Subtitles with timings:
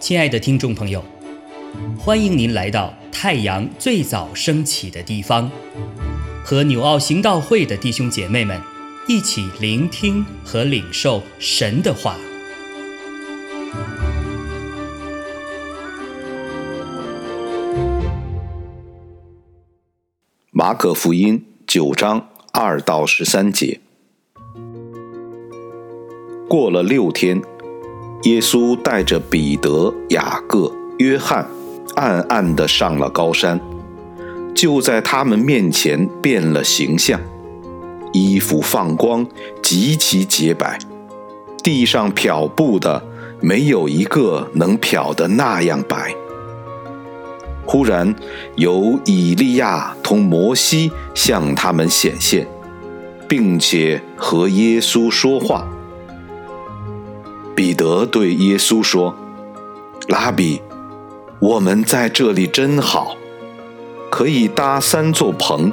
[0.00, 1.04] 亲爱的听众朋友，
[1.96, 5.48] 欢迎您来到太阳最早升起的地方，
[6.44, 8.60] 和纽奥行道会的弟兄姐妹们
[9.06, 12.16] 一起聆听和领受神的话。
[20.50, 23.80] 马可福音九章二到十三节。
[26.50, 27.40] 过了六天，
[28.24, 31.48] 耶稣带着彼得、雅各、约翰，
[31.94, 33.60] 暗暗地上了高山，
[34.52, 37.20] 就在他们面前变了形象，
[38.12, 39.24] 衣服放光，
[39.62, 40.76] 极其洁白，
[41.62, 43.00] 地上漂布的
[43.40, 46.12] 没有一个能漂得那样白。
[47.64, 48.12] 忽然，
[48.56, 52.44] 有以利亚同摩西向他们显现，
[53.28, 55.64] 并且和耶稣说话。
[57.60, 59.14] 彼得对耶稣说
[60.08, 60.62] ：“拉比，
[61.38, 63.18] 我们在这里真好，
[64.10, 65.70] 可以搭三座棚，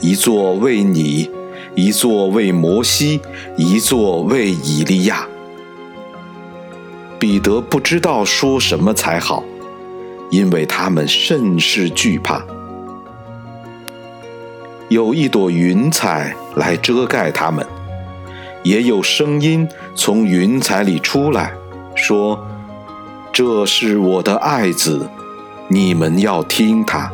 [0.00, 1.30] 一座为你，
[1.74, 3.22] 一座为摩西，
[3.56, 5.26] 一座为以利亚。”
[7.18, 9.42] 彼得不知道说什么才好。
[10.30, 12.44] 因为他们甚是惧怕，
[14.90, 17.66] 有一朵云彩来遮盖他们，
[18.62, 21.52] 也有声音从云彩里出来，
[21.94, 22.46] 说
[23.32, 25.08] ：“这是我的爱子，
[25.68, 27.10] 你们要听他。”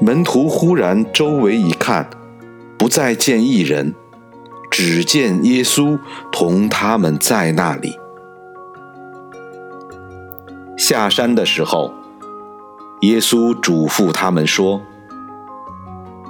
[0.00, 2.08] 门徒忽然周围一看，
[2.76, 3.94] 不再见一人，
[4.70, 5.98] 只见耶稣
[6.32, 7.96] 同他们在那里。
[10.76, 11.94] 下山的时候，
[13.02, 14.82] 耶稣嘱咐他们说：“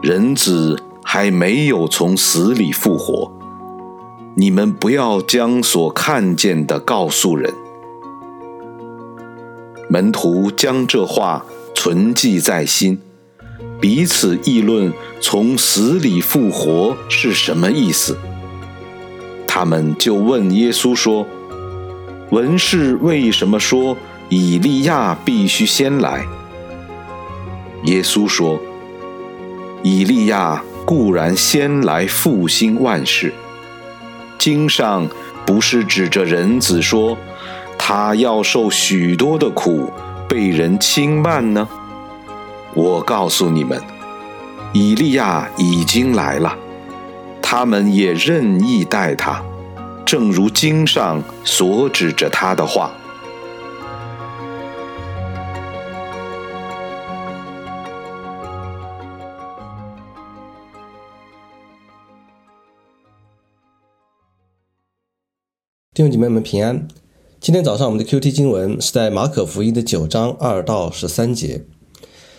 [0.03, 3.33] 人子还没有从死里复活，
[4.35, 7.53] 你们不要将所看见的告诉人。”
[9.91, 11.45] 门徒将这话
[11.75, 12.99] 存记在心，
[13.81, 18.17] 彼此议论从死里复活是什么意思。
[19.47, 21.27] 他们就问耶稣说
[22.31, 23.97] ：“文士为什么说？”
[24.31, 26.25] 以利亚必须先来。
[27.85, 28.59] 耶稣说
[29.85, 33.33] ：“以利亚固然先来复兴万事，
[34.39, 35.09] 经上
[35.47, 37.17] 不是指着人子说，
[37.79, 39.93] 他要受许多的苦，
[40.29, 41.69] 被人轻慢呢？
[42.75, 43.81] 我告诉你们，
[44.73, 46.57] 以利亚已经来了，
[47.41, 49.43] 他们也任意待他，
[50.05, 52.93] 正如经上所指着他的话。”
[65.95, 66.89] 弟兄姐妹们平安。
[67.39, 71.67] 今天早上我们的 Q T 经文是在马可福音的九章二到十三节。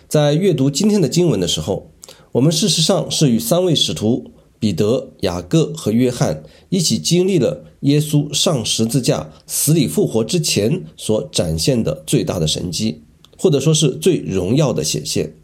[0.07, 1.91] 在阅读今天的经文的时候，
[2.31, 13.03] 我们事实上是与三位使徒彼得、雅各和约翰一起经历了耶稣上十字架、死里复活之前所展现的最大的神迹，
[13.37, 15.35] 或者说是最荣耀的显现。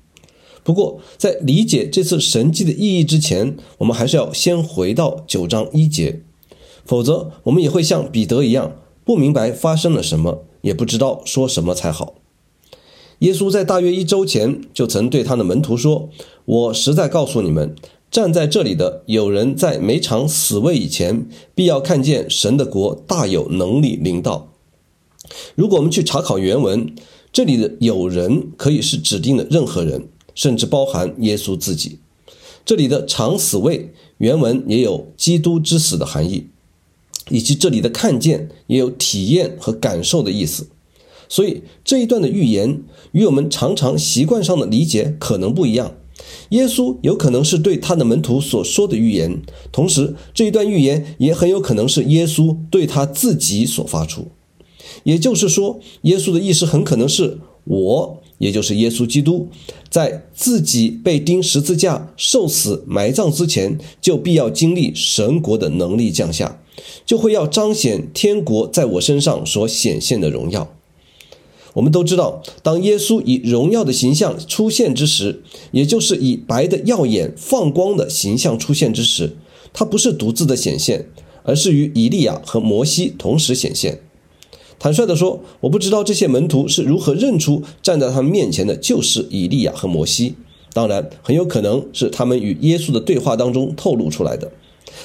[0.63, 6.23] 不过，在理解这次神迹的意义之前，我们还是要先回到九章一节。
[6.85, 8.75] 否则，我们也会像彼得一样，
[9.06, 12.16] 不明白发生了什么，也不知道说什么才好。
[13.19, 16.09] 耶稣在大约一周前就曾对他的门徒说
[16.45, 17.75] ：“我实在告诉你们，
[18.09, 24.53] 站在这里的有人在没尝死味以前，必要看见神的国大有能力临到。”
[25.56, 26.95] 如果我们去查考原文，
[27.31, 32.00] 这里的有人可以是指定的任何人，甚至包含耶稣自己。
[32.66, 36.47] 这里的尝死味，原文也有基督之死的含义。
[37.30, 40.68] 以及这里的看见也有体验和感受的意思，
[41.28, 42.81] 所以这一段的预言
[43.12, 45.96] 与我们常常习惯上的理解可能不一样。
[46.50, 49.41] 耶稣有可能是对他的门徒所说的预言，
[49.72, 54.27] 同时这一段预言也很有可能是耶稣对他自己所发出。
[55.04, 59.48] 也就是说，耶稣的意思很可能是我，也就是耶稣基督，
[59.89, 66.60] 在自己被钉十字架、受死、埋葬之前，就必要经历神国的能力降下。
[67.05, 70.73] 就会要彰显天国在我身上所显现的荣耀。
[71.73, 79.37] 我们都知道，当耶稣以荣耀的形象出现之时，也就是以白的耀眼、放光的形象出现之时，
[79.71, 81.07] 他不是独自的显现，
[81.43, 84.01] 而是与以利亚和摩西同时显现。
[84.79, 90.35] 坦率地说，我不知道这些门徒是如何认出站在他们面前的就是以利亚和摩西。
[90.73, 94.51] 当然，很有可能是他们与耶稣的对话当中透露出来的。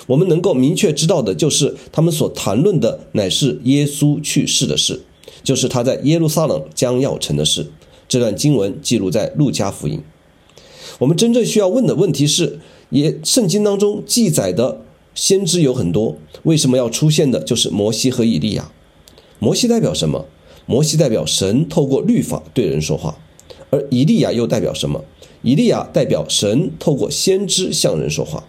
[0.06, 5.02] 我们能够明确知道的就是，他们所谈论的乃是耶稣去世的事，
[5.42, 7.66] 就是他在耶路撒冷将要成的事。
[8.06, 10.02] 这段经文记录在路加福音。
[10.98, 12.60] 我们真正需要问的问题是：
[12.90, 14.82] 也圣经当中记载的
[15.14, 18.70] 先知有很多，为什么要出现的就是摩西和以利亚？
[19.38, 20.26] 摩西代表什么？
[20.66, 23.18] 摩西代表神透过律法对人说话，
[23.70, 25.04] 而以利亚又代表什么？
[25.42, 28.44] 以利亚代表神透过先知向人说话。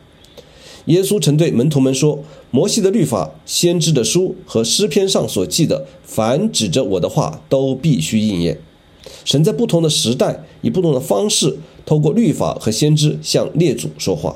[0.86, 2.20] 耶稣曾对门徒们说
[2.52, 8.60] ：“摩西的律法、先知的书和诗篇上所记的，凡指着我的话，都必须应验。”
[9.26, 14.36] 神在不同的时代，以不同的方式，透过律法和先知向列祖说话，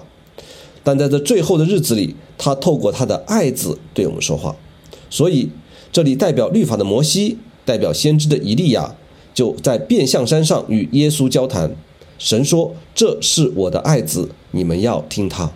[0.84, 4.56] 但在这最后的日子里，他透过他的爱子对我们说话。
[5.12, 5.50] 所以，
[5.92, 8.96] 这里代表律法的摩西，代表先知的以利亚，
[9.36, 11.76] 就在变相山上与耶稣交谈。
[12.18, 15.52] 神说：“这是我的爱子，你们要听他。”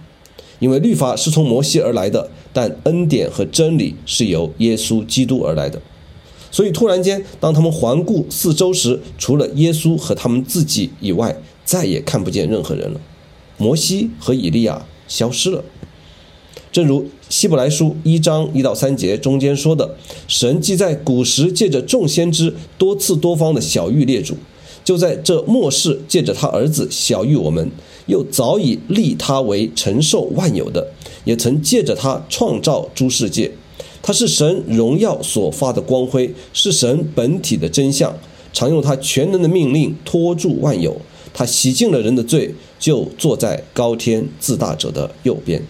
[0.60, 5.82] 因为律法是从摩西而来的，但恩典和真理是由耶稣基督而来的。
[6.52, 11.36] 所以，突然间，当他们环顾四周时，除了耶稣和他们自己以外，
[11.66, 13.02] 再也看不见任何人了。
[13.58, 15.64] 摩西和以利亚消失了。
[16.72, 19.96] 正如希伯来书一章一到三节中间说的
[20.28, 24.36] ：“神既在古时借着众先知多次多方的小谕列祖，
[24.84, 27.72] 就在这末世借着他儿子小谕我们。”
[28.08, 30.86] 又早已立他为承受万有的，
[31.24, 33.50] 也曾借着他创造诸世界。
[34.02, 38.14] 他是神荣耀所发的光辉，是神本体的真相，
[38.52, 41.00] 常用他全能的命令托住万有。
[41.34, 45.66] 他洗净了人的罪，就坐在高天自大者的右边。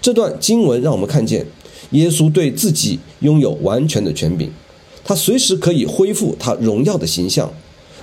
[0.00, 1.46] 这段经文让我们看见，
[1.90, 4.50] 耶稣对自己拥有完全的权柄，
[5.04, 7.52] 他随时可以恢复他荣耀的形象。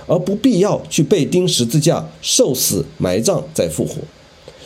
[0.06, 3.96] 而不必要去被钉十字架、受死、埋葬再复活，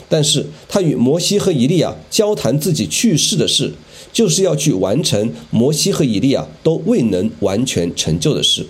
[0.08, 3.73] 但是他与摩西和以利亚交谈自己去世的事，
[4.12, 8.67] 就是要去完成摩西和以利亚都未能完全成就的事，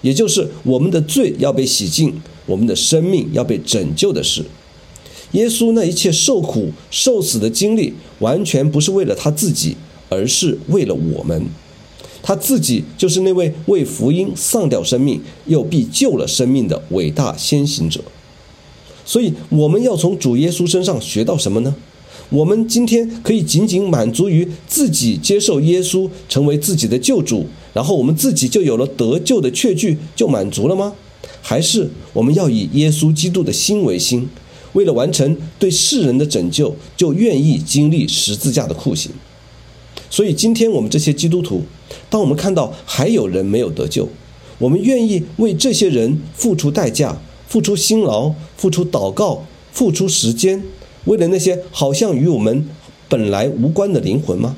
[0.00, 4.44] 也就是我们的罪要被洗净，我们的生命要被拯救的事。
[5.32, 9.76] 耶稣那一切受苦、受死的经历，完全不是为了他自己，
[10.10, 11.46] 而是为了我们。
[12.22, 18.00] 他自己就是那位为福音丧掉生命，又必救了生命的伟大先行者。
[19.04, 21.74] 所以，我们要从主耶稣身上学到什么呢？
[22.30, 30.94] 我们今天可以仅仅满足于自己接受耶稣成为自己的救主，然后我们自己就有了得救的确据，就满足了吗？
[31.42, 34.28] 还是我们要以耶稣基督的心为心，
[34.74, 39.10] 为了完成对世人的拯救，就愿意经历十字架的酷刑？
[40.08, 41.64] 所以，今天我们这些基督徒。
[42.10, 44.08] 当我们看到还有人没有得救，
[44.58, 50.62] 我们愿意为这些人付出代价、付出辛劳、付出祷告、付出时间，
[51.04, 52.64] 为了那些好像与我们
[53.08, 54.56] 本来无关的灵魂吗？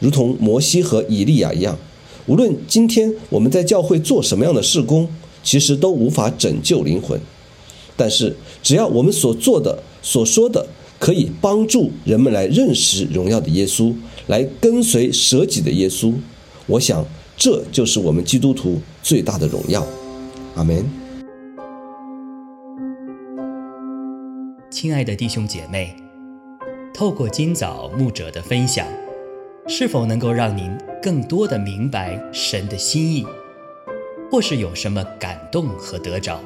[0.00, 1.78] 如同摩西和以利亚一样，
[2.26, 5.08] 无论今天我们在教会做什么样的事工，
[5.44, 7.20] 其实都无法拯救灵魂。
[7.96, 10.66] 但是，只要我们所做的、所说的，
[10.98, 13.92] 可以帮助人们来认识荣耀的耶稣，
[14.26, 16.12] 来跟随舍己的耶稣。
[16.66, 17.04] 我想，
[17.36, 19.84] 这就是我们基督徒最大的荣耀。
[20.54, 20.84] 阿门。
[24.70, 25.94] 亲爱的弟兄姐妹，
[26.94, 28.86] 透过今早牧者的分享，
[29.66, 30.70] 是否能够让您
[31.02, 33.26] 更多的明白神的心意，
[34.30, 36.40] 或是有什么感动和得着？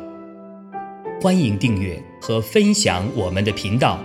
[1.20, 3.98] 欢迎订阅和分享我们的频道，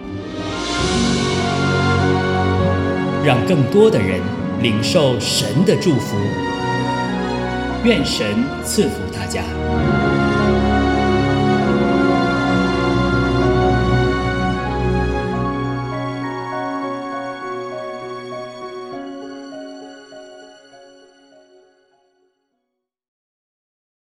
[3.24, 4.40] 让更多的人。
[4.61, 6.15] 领受神的祝福，
[7.83, 9.41] 愿神赐福大家。